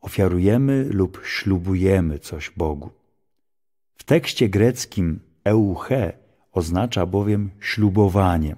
ofiarujemy 0.01 0.83
lub 0.83 1.21
ślubujemy 1.25 2.19
coś 2.19 2.49
Bogu. 2.49 2.89
W 3.95 4.03
tekście 4.03 4.49
greckim 4.49 5.19
euche 5.43 6.13
oznacza 6.51 7.05
bowiem 7.05 7.49
ślubowanie, 7.59 8.55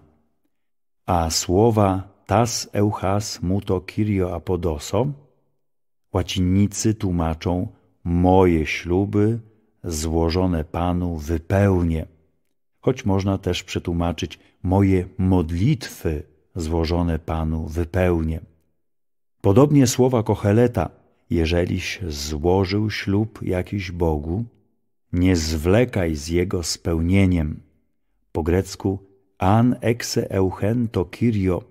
a 1.06 1.30
słowa 1.30 2.16
tas 2.26 2.70
euchas 2.74 3.42
muto 3.42 3.82
kyrio 3.82 4.36
apodoso 4.36 5.08
łacinnicy 6.14 6.94
tłumaczą 6.94 7.68
moje 8.04 8.66
śluby 8.66 9.40
złożone 9.84 10.64
Panu 10.64 11.18
wypełnię 11.18 12.15
choć 12.86 13.06
można 13.06 13.38
też 13.38 13.64
przetłumaczyć 13.64 14.40
moje 14.64 15.08
modlitwy 15.18 16.24
złożone 16.56 17.20
Panu 17.20 17.68
wypełnię. 17.68 18.40
Podobnie 19.42 19.88
słowa 19.88 20.24
Kocheleta, 20.24 20.90
jeżeliś 21.30 22.00
złożył 22.08 22.90
ślub 22.90 23.40
jakiś 23.42 23.92
Bogu, 23.92 24.46
nie 25.14 25.36
zwlekaj 25.36 26.16
z 26.16 26.28
jego 26.28 26.64
spełnieniem. 26.64 27.60
Po 28.32 28.44
grecku 28.44 29.00
an 29.38 29.76
exe 29.82 30.32
euchen 30.32 30.88
to 30.88 31.06
kyrio 31.06 31.64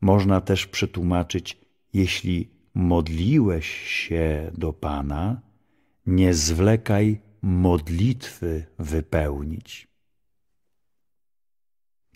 można 0.00 0.40
też 0.40 0.66
przetłumaczyć, 0.66 1.58
jeśli 1.92 2.48
modliłeś 2.74 3.66
się 3.86 4.50
do 4.58 4.72
Pana, 4.72 5.40
nie 6.06 6.34
zwlekaj 6.34 7.20
modlitwy 7.42 8.64
wypełnić. 8.78 9.91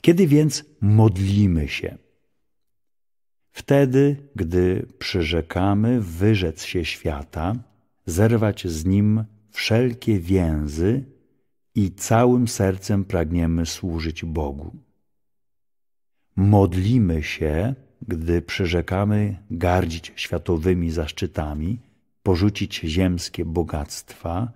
Kiedy 0.03 0.27
więc 0.27 0.65
modlimy 0.81 1.69
się? 1.69 1.99
Wtedy, 3.53 4.17
gdy 4.37 4.87
przyrzekamy 4.99 6.01
wyrzec 6.01 6.65
się 6.65 6.85
świata, 6.85 7.55
zerwać 8.07 8.69
z 8.69 8.85
nim 8.85 9.25
wszelkie 9.51 10.21
więzy 10.21 11.05
i 11.75 11.91
całym 11.91 12.49
sercem 12.49 13.05
pragniemy 13.05 13.67
służyć 13.67 14.25
Bogu. 14.25 14.77
Modlimy 16.37 17.23
się, 17.23 17.75
gdy 18.09 18.43
przyrzekamy 18.43 19.37
gardzić 19.51 20.13
światowymi 20.17 20.91
zaszczytami, 20.91 21.79
porzucić 22.23 22.81
ziemskie 22.81 23.45
bogactwa, 23.45 24.53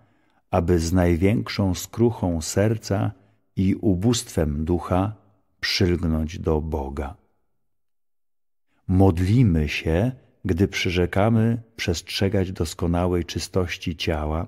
aby 0.51 0.79
z 0.79 0.93
największą 0.93 1.75
skruchą 1.75 2.41
serca 2.41 3.13
i 3.57 3.75
ubóstwem 3.75 4.65
ducha 4.65 5.20
przylgnąć 5.61 6.39
do 6.39 6.61
Boga. 6.61 7.17
Modlimy 8.89 9.69
się, 9.69 10.13
gdy 10.45 10.69
przyrzekamy 10.69 11.63
przestrzegać 11.77 12.53
doskonałej 12.53 13.25
czystości 13.25 13.97
ciała, 13.97 14.47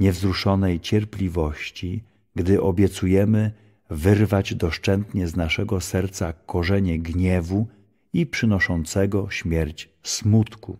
niewzruszonej 0.00 0.80
cierpliwości, 0.80 2.04
gdy 2.36 2.62
obiecujemy 2.62 3.52
wyrwać 3.90 4.54
doszczętnie 4.54 5.28
z 5.28 5.36
naszego 5.36 5.80
serca 5.80 6.32
korzenie 6.32 6.98
gniewu 6.98 7.66
i 8.12 8.26
przynoszącego 8.26 9.30
śmierć 9.30 9.90
smutku. 10.02 10.78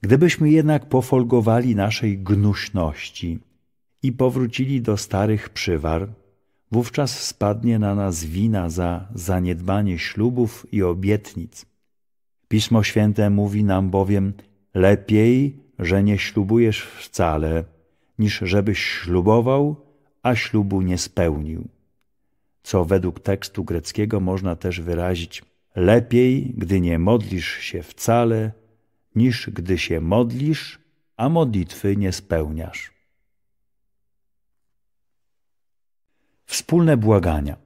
Gdybyśmy 0.00 0.50
jednak 0.50 0.88
pofolgowali 0.88 1.76
naszej 1.76 2.18
gnuśności 2.18 3.38
i 4.02 4.12
powrócili 4.12 4.82
do 4.82 4.96
starych 4.96 5.48
przywar, 5.48 6.08
wówczas 6.72 7.22
spadnie 7.22 7.78
na 7.78 7.94
nas 7.94 8.24
wina 8.24 8.70
za 8.70 9.08
zaniedbanie 9.14 9.98
ślubów 9.98 10.66
i 10.72 10.82
obietnic. 10.82 11.66
Pismo 12.48 12.82
Święte 12.82 13.30
mówi 13.30 13.64
nam 13.64 13.90
bowiem, 13.90 14.32
lepiej, 14.74 15.56
że 15.78 16.02
nie 16.02 16.18
ślubujesz 16.18 16.82
wcale, 16.82 17.64
niż 18.18 18.38
żebyś 18.38 18.78
ślubował, 18.78 19.76
a 20.22 20.34
ślubu 20.34 20.82
nie 20.82 20.98
spełnił. 20.98 21.68
Co 22.62 22.84
według 22.84 23.20
tekstu 23.20 23.64
greckiego 23.64 24.20
można 24.20 24.56
też 24.56 24.80
wyrazić 24.80 25.42
lepiej, 25.76 26.54
gdy 26.56 26.80
nie 26.80 26.98
modlisz 26.98 27.58
się 27.58 27.82
wcale, 27.82 28.52
niż 29.14 29.50
gdy 29.50 29.78
się 29.78 30.00
modlisz, 30.00 30.78
a 31.16 31.28
modlitwy 31.28 31.96
nie 31.96 32.12
spełniasz. 32.12 32.91
Wspólne 36.52 36.96
błagania. 36.96 37.56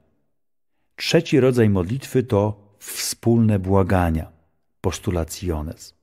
Trzeci 0.96 1.40
rodzaj 1.40 1.68
modlitwy 1.70 2.22
to 2.22 2.40
wspólne 2.78 3.58
błagania, 3.58 4.32
postulaciones. 4.80 5.94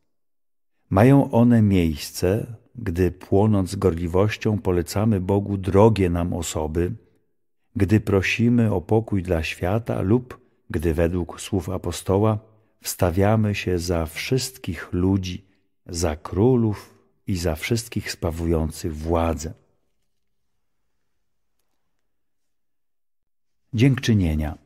Mają 0.89 1.31
one 1.31 1.61
miejsce, 1.61 2.55
gdy 2.75 3.11
płonąc 3.11 3.75
gorliwością 3.75 4.59
polecamy 4.59 5.19
Bogu 5.19 5.57
drogie 5.57 6.09
nam 6.09 6.33
osoby, 6.33 6.91
gdy 7.75 7.99
prosimy 7.99 8.73
o 8.73 8.81
pokój 8.81 9.23
dla 9.23 9.43
świata 9.43 10.01
lub 10.01 10.39
gdy 10.69 10.93
według 10.93 11.41
słów 11.41 11.69
apostoła 11.69 12.39
wstawiamy 12.81 13.55
się 13.55 13.79
za 13.79 14.05
wszystkich 14.05 14.93
ludzi, 14.93 15.45
za 15.85 16.15
królów 16.15 16.99
i 17.27 17.37
za 17.37 17.55
wszystkich 17.55 18.11
sprawujących 18.11 18.95
władzę. 18.95 19.62
Dziękczynienia. 23.75 24.57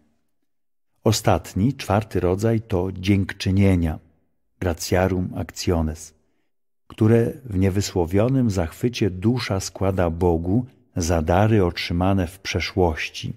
Ostatni, 1.04 1.74
czwarty 1.74 2.20
rodzaj 2.20 2.62
to 2.62 2.92
dziękczynienia, 2.92 4.00
gratiarum 4.60 5.30
actiones, 5.36 6.14
które 6.88 7.34
w 7.46 7.58
niewysłowionym 7.58 8.50
zachwycie 8.50 9.10
dusza 9.10 9.60
składa 9.60 10.10
Bogu 10.10 10.66
za 10.96 11.22
dary 11.22 11.66
otrzymane 11.66 12.28
w 12.28 12.40
przeszłości, 12.40 13.34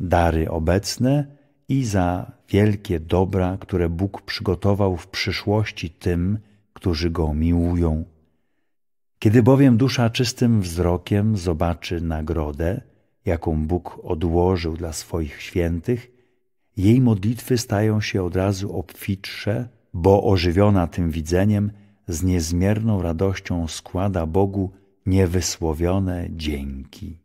dary 0.00 0.50
obecne 0.50 1.26
i 1.68 1.84
za 1.84 2.32
wielkie 2.48 3.00
dobra, 3.00 3.56
które 3.60 3.88
Bóg 3.88 4.22
przygotował 4.22 4.96
w 4.96 5.06
przyszłości 5.06 5.90
tym, 5.90 6.38
którzy 6.72 7.10
Go 7.10 7.34
miłują. 7.34 8.04
Kiedy 9.18 9.42
bowiem 9.42 9.76
dusza 9.76 10.10
czystym 10.10 10.60
wzrokiem 10.60 11.36
zobaczy 11.36 12.00
nagrodę, 12.00 12.80
jaką 13.24 13.66
Bóg 13.66 14.00
odłożył 14.02 14.76
dla 14.76 14.92
swoich 14.92 15.42
świętych, 15.42 16.10
jej 16.76 17.00
modlitwy 17.00 17.58
stają 17.58 18.00
się 18.00 18.22
od 18.22 18.36
razu 18.36 18.76
obfitsze, 18.78 19.68
bo 19.94 20.24
ożywiona 20.24 20.86
tym 20.86 21.10
widzeniem 21.10 21.70
z 22.08 22.22
niezmierną 22.22 23.02
radością 23.02 23.68
składa 23.68 24.26
Bogu 24.26 24.70
niewysłowione 25.06 26.26
dzięki. 26.30 27.18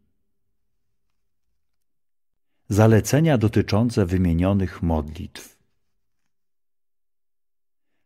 Zalecenia 2.69 3.37
dotyczące 3.37 4.05
wymienionych 4.05 4.81
modlitw. 4.83 5.59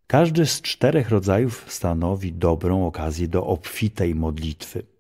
Każdy 0.08 0.46
z 0.46 0.62
czterech 0.62 1.10
rodzajów 1.10 1.66
stanowi 1.68 2.34
dobrą 2.34 2.88
okazję 2.88 3.28
do 3.28 3.46
obfitej 3.46 4.16
modlitwy. 4.16 4.93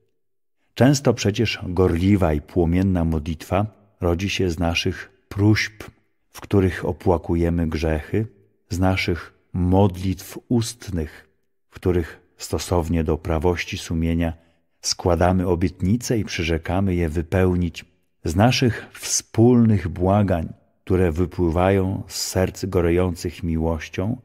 Często 0.73 1.13
przecież 1.13 1.59
gorliwa 1.67 2.33
i 2.33 2.41
płomienna 2.41 3.05
modlitwa 3.05 3.65
rodzi 4.01 4.29
się 4.29 4.49
z 4.49 4.59
naszych 4.59 5.25
próśb, 5.29 5.83
w 6.29 6.41
których 6.41 6.85
opłakujemy 6.85 7.67
grzechy, 7.67 8.27
z 8.69 8.79
naszych 8.79 9.33
modlitw 9.53 10.39
ustnych, 10.49 11.29
w 11.69 11.75
których 11.75 12.19
stosownie 12.37 13.03
do 13.03 13.17
prawości 13.17 13.77
sumienia 13.77 14.33
składamy 14.81 15.47
obietnice 15.47 16.17
i 16.17 16.25
przyrzekamy 16.25 16.95
je 16.95 17.09
wypełnić, 17.09 17.85
z 18.23 18.35
naszych 18.35 18.87
wspólnych 18.93 19.87
błagań, 19.87 20.53
które 20.83 21.11
wypływają 21.11 22.03
z 22.07 22.21
serc 22.21 22.65
gorejących 22.65 23.43
miłością 23.43 24.21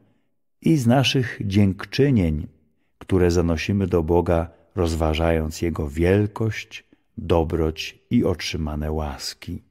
i 0.61 0.77
z 0.77 0.87
naszych 0.87 1.39
dziękczynień, 1.45 2.47
które 2.97 3.31
zanosimy 3.31 3.87
do 3.87 4.03
Boga 4.03 4.58
rozważając 4.79 5.61
Jego 5.61 5.89
wielkość, 5.89 6.83
dobroć 7.17 7.99
i 8.09 8.23
otrzymane 8.23 8.91
łaski. 8.91 9.61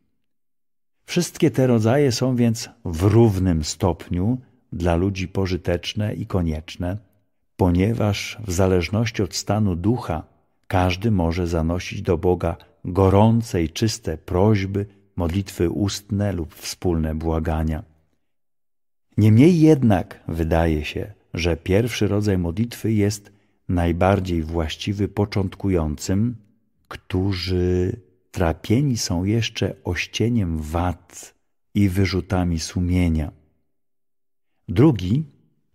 Wszystkie 1.05 1.51
te 1.51 1.67
rodzaje 1.67 2.13
są 2.13 2.37
więc 2.37 2.71
w 2.85 3.03
równym 3.03 3.65
stopniu 3.65 4.39
dla 4.73 4.97
ludzi 4.97 5.29
pożyteczne 5.29 6.15
i 6.15 6.27
konieczne, 6.27 6.99
ponieważ 7.57 8.39
w 8.47 8.53
zależności 8.53 9.23
od 9.23 9.35
stanu 9.35 9.77
ducha 9.77 10.23
każdy 10.67 11.11
może 11.11 11.47
zanosić 11.47 12.03
do 12.03 12.19
Boga 12.19 12.57
gorące 12.85 13.63
i 13.63 13.69
czyste 13.69 14.19
prośby, 14.19 14.87
modlitwy 15.17 15.71
ustne 15.71 16.33
lub 16.33 16.55
wspólne 16.55 17.15
błagania. 17.15 17.83
Niemniej 19.17 19.61
jednak 19.61 20.21
wydaje 20.29 20.85
się, 20.85 21.13
że 21.35 21.57
pierwszy 21.57 22.09
rodzaj 22.09 22.39
modlitwy 22.39 22.93
jest 22.93 23.38
najbardziej 23.69 24.43
właściwy 24.43 25.09
początkującym, 25.09 26.37
którzy 26.89 27.97
trapieni 28.31 28.97
są 28.97 29.25
jeszcze 29.25 29.75
ościeniem 29.85 30.59
wad 30.59 31.35
i 31.75 31.89
wyrzutami 31.89 32.61
sumienia. 32.61 33.33
Drugi, 34.69 35.25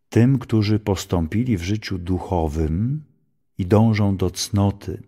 tym, 0.09 0.39
którzy 0.39 0.79
postąpili 0.79 1.57
w 1.57 1.63
życiu 1.63 1.97
duchowym 1.97 3.03
i 3.57 3.65
dążą 3.65 4.17
do 4.17 4.31
cnoty, 4.31 5.03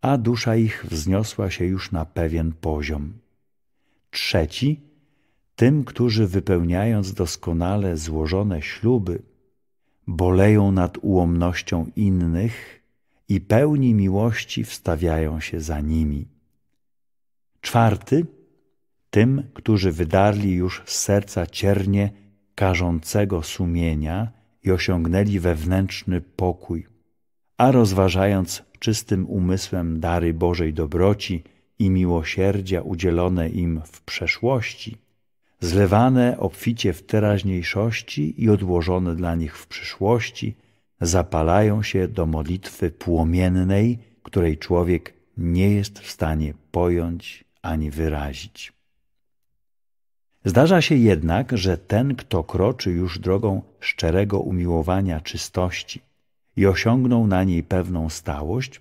a 0.00 0.18
dusza 0.18 0.56
ich 0.56 0.86
wzniosła 0.90 1.50
się 1.50 1.64
już 1.64 1.92
na 1.92 2.04
pewien 2.04 2.52
poziom. 2.52 3.12
Trzeci, 4.10 4.80
tym, 5.56 5.84
którzy 5.84 6.26
wypełniając 6.26 7.14
doskonale 7.14 7.96
złożone 7.96 8.62
śluby, 8.62 9.22
boleją 10.06 10.72
nad 10.72 10.98
ułomnością 10.98 11.90
innych 11.96 12.82
i 13.28 13.40
pełni 13.40 13.94
miłości 13.94 14.64
wstawiają 14.64 15.40
się 15.40 15.60
za 15.60 15.80
nimi. 15.80 16.28
Czwarty, 17.60 18.26
tym, 19.10 19.42
którzy 19.54 19.92
wydarli 19.92 20.52
już 20.52 20.82
z 20.86 20.98
serca 20.98 21.46
ciernie 21.46 22.10
karzącego 22.54 23.42
sumienia 23.42 24.32
i 24.64 24.70
osiągnęli 24.70 25.38
wewnętrzny 25.38 26.20
pokój, 26.20 26.86
a 27.56 27.72
rozważając 27.72 28.62
czystym 28.78 29.26
umysłem 29.26 30.00
dary 30.00 30.34
Bożej 30.34 30.72
dobroci 30.74 31.44
i 31.78 31.90
miłosierdzia 31.90 32.82
udzielone 32.82 33.48
im 33.48 33.80
w 33.84 34.02
przeszłości, 34.02 34.96
zlewane 35.60 36.38
obficie 36.38 36.92
w 36.92 37.02
teraźniejszości 37.02 38.44
i 38.44 38.50
odłożone 38.50 39.16
dla 39.16 39.34
nich 39.34 39.58
w 39.58 39.66
przyszłości, 39.66 40.56
zapalają 41.00 41.82
się 41.82 42.08
do 42.08 42.26
modlitwy 42.26 42.90
płomiennej, 42.90 43.98
której 44.22 44.58
człowiek 44.58 45.14
nie 45.36 45.70
jest 45.74 45.98
w 45.98 46.10
stanie 46.10 46.54
pojąć 46.70 47.44
ani 47.62 47.90
wyrazić. 47.90 48.72
Zdarza 50.44 50.80
się 50.80 50.94
jednak, 50.94 51.58
że 51.58 51.78
ten, 51.78 52.14
kto 52.16 52.44
kroczy 52.44 52.90
już 52.90 53.18
drogą 53.18 53.62
szczerego 53.80 54.40
umiłowania 54.40 55.20
czystości 55.20 56.00
i 56.56 56.66
osiągnął 56.66 57.26
na 57.26 57.44
niej 57.44 57.62
pewną 57.62 58.08
stałość, 58.08 58.80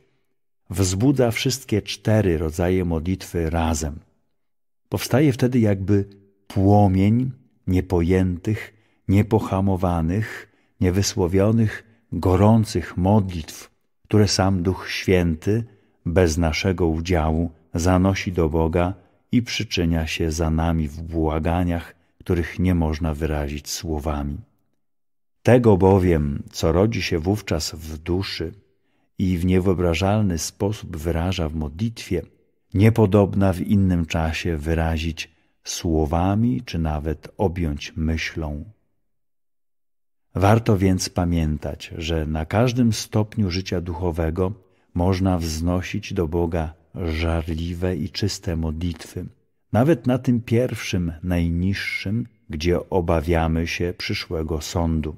wzbudza 0.69 1.31
wszystkie 1.31 1.81
cztery 1.81 2.37
rodzaje 2.37 2.85
modlitwy 2.85 3.49
razem. 3.49 3.99
Powstaje 4.89 5.33
wtedy 5.33 5.59
jakby 5.59 6.05
płomień 6.53 7.31
niepojętych, 7.67 8.73
niepohamowanych, 9.07 10.49
niewysłowionych, 10.81 11.83
gorących 12.11 12.97
modlitw, 12.97 13.71
które 14.03 14.27
sam 14.27 14.63
Duch 14.63 14.89
Święty, 14.89 15.63
bez 16.05 16.37
naszego 16.37 16.87
udziału, 16.87 17.51
zanosi 17.73 18.31
do 18.31 18.49
Boga 18.49 18.93
i 19.31 19.41
przyczynia 19.41 20.07
się 20.07 20.31
za 20.31 20.49
nami 20.49 20.87
w 20.87 21.01
błaganiach, 21.01 21.95
których 22.19 22.59
nie 22.59 22.75
można 22.75 23.13
wyrazić 23.13 23.69
słowami. 23.69 24.37
Tego 25.43 25.77
bowiem, 25.77 26.43
co 26.51 26.71
rodzi 26.71 27.01
się 27.01 27.19
wówczas 27.19 27.71
w 27.71 27.97
duszy 27.97 28.53
i 29.17 29.37
w 29.37 29.45
niewyobrażalny 29.45 30.37
sposób 30.37 30.97
wyraża 30.97 31.49
w 31.49 31.55
modlitwie, 31.55 32.21
niepodobna 32.73 33.53
w 33.53 33.61
innym 33.61 34.05
czasie 34.05 34.57
wyrazić 34.57 35.38
słowami 35.69 36.61
czy 36.65 36.79
nawet 36.79 37.27
objąć 37.37 37.93
myślą. 37.95 38.65
Warto 40.35 40.77
więc 40.77 41.09
pamiętać, 41.09 41.93
że 41.97 42.25
na 42.25 42.45
każdym 42.45 42.93
stopniu 42.93 43.51
życia 43.51 43.81
duchowego 43.81 44.53
można 44.93 45.37
wznosić 45.37 46.13
do 46.13 46.27
Boga 46.27 46.73
żarliwe 46.95 47.95
i 47.95 48.09
czyste 48.09 48.55
modlitwy, 48.55 49.25
nawet 49.71 50.07
na 50.07 50.17
tym 50.17 50.41
pierwszym, 50.41 51.13
najniższym, 51.23 52.27
gdzie 52.49 52.89
obawiamy 52.89 53.67
się 53.67 53.93
przyszłego 53.97 54.61
sądu. 54.61 55.15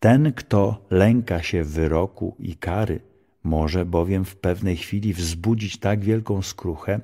Ten, 0.00 0.32
kto 0.32 0.86
lęka 0.90 1.42
się 1.42 1.64
wyroku 1.64 2.36
i 2.38 2.56
kary, 2.56 3.00
może 3.44 3.84
bowiem 3.84 4.24
w 4.24 4.36
pewnej 4.36 4.76
chwili 4.76 5.14
wzbudzić 5.14 5.78
tak 5.78 6.00
wielką 6.00 6.42
skruchę, 6.42 7.00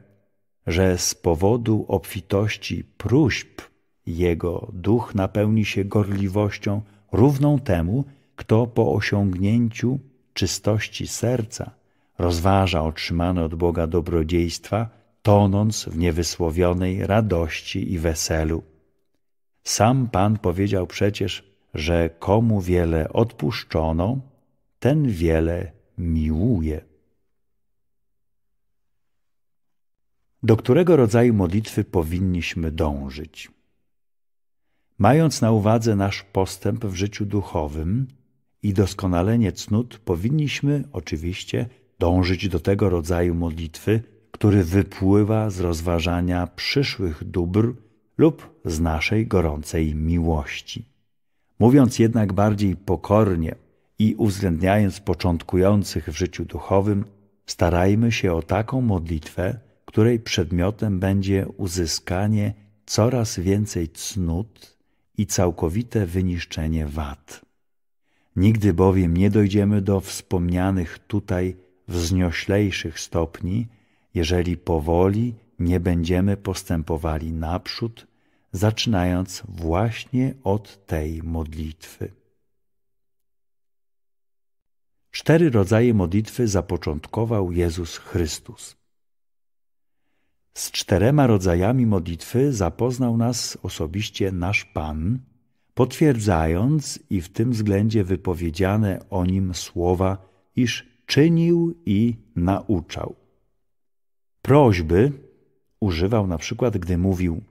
że 0.66 0.99
z 0.99 1.14
powodu 1.14 1.85
obfitości 1.88 2.85
próśb 2.96 3.61
jego 4.07 4.70
duch 4.73 5.14
napełni 5.14 5.64
się 5.64 5.85
gorliwością 5.85 6.83
równą 7.12 7.59
temu, 7.59 8.05
kto 8.37 8.66
po 8.66 8.92
osiągnięciu 8.92 9.99
czystości 10.35 11.07
serca 11.07 11.70
rozważa 12.18 12.83
otrzymane 12.83 13.44
od 13.44 13.55
Boga 13.55 13.87
dobrodziejstwa, 13.87 14.88
tonąc 15.23 15.85
w 15.85 15.99
niewysłowionej 15.99 17.07
radości 17.07 17.92
i 17.92 17.99
weselu. 17.99 18.62
Sam 19.64 20.09
Pan 20.09 20.38
powiedział 20.38 20.87
przecież, 20.87 21.51
że 21.75 22.11
komu 22.18 22.61
wiele 22.61 23.12
odpuszczono, 23.12 24.18
ten 24.79 25.09
wiele 25.09 25.73
miłuje. 25.99 26.89
Do 30.42 30.57
którego 30.57 30.96
rodzaju 30.96 31.35
modlitwy 31.35 31.85
powinniśmy 31.85 32.72
dążyć? 32.72 33.50
Mając 34.98 35.40
na 35.40 35.53
uwadze 35.53 35.96
nasz 35.96 36.22
postęp 36.22 36.85
w 36.85 36.94
życiu 36.94 37.26
duchowym 37.26 38.07
i 38.62 38.72
doskonalenie 38.74 39.53
cnót, 39.53 39.98
powinniśmy 39.98 40.85
oczywiście 40.92 41.68
dążyć 41.98 42.48
do 42.48 42.61
tego 42.61 42.90
rodzaju 42.90 43.35
modlitwy, 43.35 44.03
który 44.31 44.64
wypływa 44.64 45.50
z 45.50 45.61
rozważania 45.61 46.46
przyszłych 46.46 47.24
dóbr 47.24 47.74
lub 48.18 48.61
z 48.64 48.81
naszej 48.81 49.26
gorącej 49.26 49.94
miłości. 49.94 50.85
Mówiąc 51.59 51.98
jednak 51.98 52.33
bardziej 52.33 52.76
pokornie 52.76 53.55
i 53.98 54.14
uwzględniając 54.18 55.00
początkujących 55.00 56.09
w 56.09 56.16
życiu 56.16 56.44
duchowym, 56.44 57.05
starajmy 57.46 58.12
się 58.12 58.33
o 58.33 58.42
taką 58.42 58.81
modlitwę, 58.81 59.69
której 59.90 60.20
przedmiotem 60.20 61.00
będzie 61.00 61.46
uzyskanie 61.57 62.55
coraz 62.87 63.38
więcej 63.38 63.88
cnót 63.88 64.79
i 65.18 65.26
całkowite 65.26 66.07
wyniszczenie 66.07 66.87
wad. 66.87 67.40
Nigdy 68.37 68.72
bowiem 68.74 69.16
nie 69.16 69.31
dojdziemy 69.31 69.83
do 69.83 70.00
wspomnianych 70.00 70.98
tutaj 70.98 71.57
wznioślejszych 71.88 73.00
stopni, 73.00 73.68
jeżeli 74.14 74.57
powoli 74.57 75.35
nie 75.59 75.81
będziemy 75.81 76.37
postępowali 76.37 77.33
naprzód, 77.33 78.07
zaczynając 78.53 79.42
właśnie 79.48 80.35
od 80.44 80.87
tej 80.87 81.22
modlitwy. 81.22 82.12
Cztery 85.11 85.50
rodzaje 85.50 85.94
modlitwy 85.94 86.48
zapoczątkował 86.48 87.53
Jezus 87.53 87.96
Chrystus. 87.96 88.80
Z 90.55 90.71
czterema 90.71 91.27
rodzajami 91.27 91.87
modlitwy 91.87 92.53
zapoznał 92.53 93.17
nas 93.17 93.59
osobiście 93.63 94.33
nasz 94.33 94.65
Pan, 94.65 95.19
potwierdzając 95.75 96.99
i 97.11 97.21
w 97.21 97.29
tym 97.29 97.51
względzie 97.51 98.05
wypowiedziane 98.05 99.01
o 99.11 99.27
nim 99.27 99.55
słowa, 99.55 100.29
iż 100.57 100.87
czynił 101.07 101.75
i 101.87 102.17
nauczał. 102.37 103.15
Prośby 104.43 105.13
używał 105.81 106.27
na 106.27 106.39
przykład, 106.39 106.79
gdy 106.79 106.99
mówił: 106.99 107.43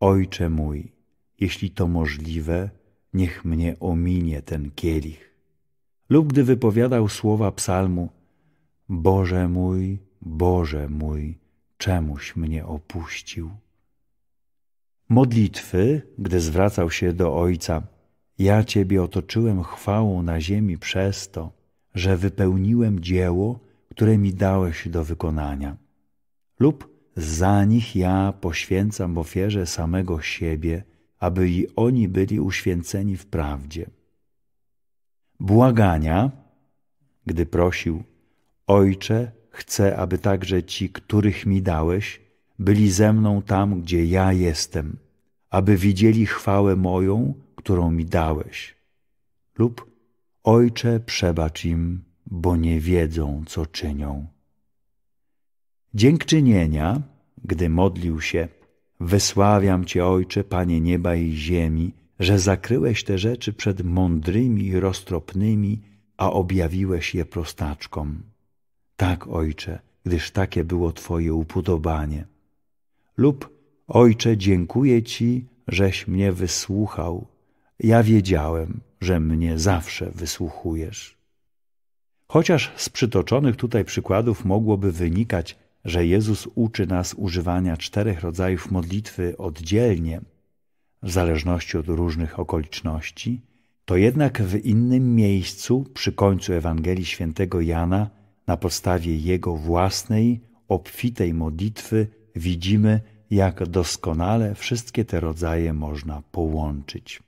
Ojcze 0.00 0.50
mój, 0.50 0.92
jeśli 1.40 1.70
to 1.70 1.88
możliwe, 1.88 2.70
niech 3.14 3.44
mnie 3.44 3.76
ominie 3.80 4.42
ten 4.42 4.70
kielich. 4.70 5.34
Lub 6.08 6.32
gdy 6.32 6.44
wypowiadał 6.44 7.08
słowa 7.08 7.52
psalmu: 7.52 8.08
Boże 8.88 9.48
mój, 9.48 9.98
Boże 10.22 10.88
mój, 10.88 11.38
czemuś 11.78 12.36
mnie 12.36 12.66
opuścił. 12.66 13.50
Modlitwy, 15.08 16.02
gdy 16.18 16.40
zwracał 16.40 16.90
się 16.90 17.12
do 17.12 17.36
Ojca: 17.36 17.82
Ja 18.38 18.64
Ciebie 18.64 19.02
otoczyłem 19.02 19.62
chwałą 19.62 20.22
na 20.22 20.40
ziemi 20.40 20.78
przez 20.78 21.30
to, 21.30 21.52
że 21.94 22.16
wypełniłem 22.16 23.00
dzieło, 23.00 23.60
które 23.90 24.18
mi 24.18 24.34
dałeś 24.34 24.88
do 24.88 25.04
wykonania. 25.04 25.76
Lub 26.60 26.88
za 27.16 27.64
nich 27.64 27.96
ja 27.96 28.32
poświęcam 28.40 29.18
ofierze 29.18 29.66
samego 29.66 30.20
siebie, 30.20 30.84
aby 31.18 31.50
i 31.50 31.66
oni 31.76 32.08
byli 32.08 32.40
uświęceni 32.40 33.16
w 33.16 33.26
prawdzie. 33.26 33.90
Błagania, 35.40 36.30
gdy 37.26 37.46
prosił, 37.46 38.02
Ojcze, 38.66 39.32
chcę, 39.58 39.96
aby 39.96 40.18
także 40.18 40.62
ci, 40.62 40.84
których 40.88 41.46
mi 41.46 41.62
dałeś, 41.62 42.20
byli 42.58 42.90
ze 42.90 43.12
mną 43.12 43.42
tam, 43.42 43.80
gdzie 43.82 44.04
ja 44.04 44.32
jestem, 44.32 44.96
aby 45.50 45.76
widzieli 45.76 46.26
chwałę 46.26 46.76
moją, 46.76 47.34
którą 47.56 47.90
mi 47.90 48.04
dałeś. 48.04 48.74
Lub 49.58 49.74
Ojcze, 50.44 51.00
przebacz 51.00 51.64
im, 51.64 52.04
bo 52.26 52.56
nie 52.56 52.80
wiedzą, 52.80 53.42
co 53.46 53.66
czynią. 53.66 54.26
Dziękczynienia, 55.94 57.02
gdy 57.44 57.68
modlił 57.68 58.20
się, 58.20 58.48
wysławiam 59.00 59.84
Cię, 59.84 60.06
Ojcze, 60.06 60.44
Panie 60.44 60.80
nieba 60.80 61.14
i 61.14 61.32
ziemi, 61.32 61.92
że 62.18 62.38
zakryłeś 62.38 63.04
te 63.04 63.18
rzeczy 63.18 63.52
przed 63.52 63.84
mądrymi 63.84 64.66
i 64.66 64.80
roztropnymi, 64.80 65.80
a 66.16 66.32
objawiłeś 66.32 67.14
je 67.14 67.24
prostaczkom. 67.24 68.22
Tak, 68.98 69.28
Ojcze, 69.28 69.78
gdyż 70.04 70.30
takie 70.30 70.64
było 70.64 70.92
Twoje 70.92 71.34
upodobanie. 71.34 72.26
Lub, 73.16 73.50
Ojcze, 73.88 74.36
dziękuję 74.36 75.02
Ci, 75.02 75.46
żeś 75.68 76.08
mnie 76.08 76.32
wysłuchał. 76.32 77.26
Ja 77.78 78.02
wiedziałem, 78.02 78.80
że 79.00 79.20
mnie 79.20 79.58
zawsze 79.58 80.10
wysłuchujesz. 80.10 81.18
Chociaż 82.28 82.72
z 82.76 82.88
przytoczonych 82.88 83.56
tutaj 83.56 83.84
przykładów 83.84 84.44
mogłoby 84.44 84.92
wynikać, 84.92 85.58
że 85.84 86.06
Jezus 86.06 86.48
uczy 86.54 86.86
nas 86.86 87.14
używania 87.14 87.76
czterech 87.76 88.20
rodzajów 88.20 88.70
modlitwy 88.70 89.36
oddzielnie, 89.36 90.20
w 91.02 91.10
zależności 91.10 91.78
od 91.78 91.88
różnych 91.88 92.38
okoliczności, 92.38 93.40
to 93.84 93.96
jednak 93.96 94.42
w 94.42 94.64
innym 94.64 95.14
miejscu, 95.14 95.84
przy 95.94 96.12
końcu 96.12 96.52
Ewangelii 96.52 97.04
świętego 97.04 97.60
Jana, 97.60 98.17
na 98.48 98.56
podstawie 98.56 99.16
jego 99.16 99.56
własnej, 99.56 100.40
obfitej 100.68 101.34
modlitwy, 101.34 102.06
widzimy, 102.36 103.00
jak 103.30 103.66
doskonale 103.66 104.54
wszystkie 104.54 105.04
te 105.04 105.20
rodzaje 105.20 105.72
można 105.72 106.22
połączyć. 106.32 107.22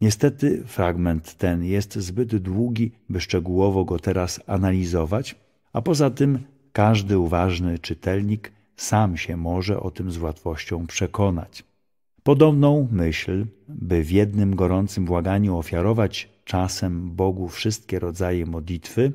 Niestety 0.00 0.64
fragment 0.66 1.34
ten 1.34 1.64
jest 1.64 1.94
zbyt 1.94 2.36
długi, 2.36 2.92
by 3.08 3.20
szczegółowo 3.20 3.84
go 3.84 3.98
teraz 3.98 4.40
analizować, 4.46 5.36
a 5.72 5.82
poza 5.82 6.10
tym 6.10 6.38
każdy 6.72 7.18
uważny 7.18 7.78
czytelnik 7.78 8.52
sam 8.76 9.16
się 9.16 9.36
może 9.36 9.80
o 9.80 9.90
tym 9.90 10.10
z 10.10 10.18
łatwością 10.18 10.86
przekonać. 10.86 11.64
Podobną 12.22 12.88
myśl, 12.92 13.46
by 13.68 14.04
w 14.04 14.10
jednym 14.10 14.56
gorącym 14.56 15.04
błaganiu 15.04 15.56
ofiarować 15.56 16.28
czasem 16.44 17.10
Bogu 17.10 17.48
wszystkie 17.48 17.98
rodzaje 17.98 18.46
modlitwy, 18.46 19.12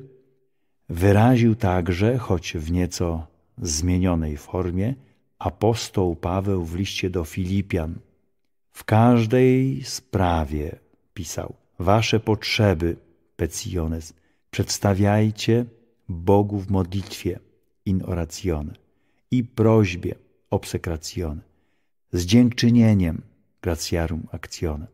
wyraził 0.90 1.54
także, 1.54 2.18
choć 2.18 2.52
w 2.52 2.72
nieco 2.72 3.26
zmienionej 3.58 4.36
formie, 4.36 4.94
apostoł 5.38 6.16
Paweł 6.16 6.64
w 6.64 6.74
liście 6.74 7.10
do 7.10 7.24
Filipian. 7.24 7.98
W 8.72 8.84
każdej 8.84 9.84
sprawie, 9.84 10.78
pisał, 11.14 11.54
wasze 11.78 12.20
potrzeby, 12.20 12.96
peciones, 13.36 14.14
przedstawiajcie 14.50 15.64
Bogu 16.08 16.58
w 16.58 16.70
modlitwie, 16.70 17.38
in 17.86 18.02
oratione, 18.06 18.72
i 19.30 19.44
prośbie, 19.44 20.14
obsekracjone, 20.50 21.40
z 22.12 22.24
dziękczynieniem, 22.24 23.22
gratiarum 23.62 24.26
actione. 24.32 24.86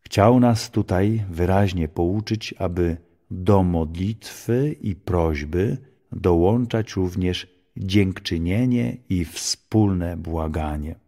Chciał 0.00 0.40
nas 0.40 0.70
tutaj 0.70 1.24
wyraźnie 1.30 1.88
pouczyć, 1.88 2.54
aby 2.58 2.96
do 3.34 3.62
modlitwy 3.62 4.76
i 4.80 4.94
prośby 4.94 5.76
dołączać 6.12 6.92
również 6.92 7.46
dziękczynienie 7.76 8.96
i 9.08 9.24
wspólne 9.24 10.16
błaganie. 10.16 11.03